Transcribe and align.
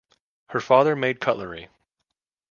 Her 0.49 0.59
father 0.59 0.95
made 0.95 1.19
cutlery. 1.21 1.69